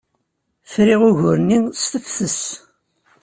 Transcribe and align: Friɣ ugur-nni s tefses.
Friɣ 0.71 1.01
ugur-nni 1.09 1.59
s 1.81 1.83
tefses. 1.91 2.41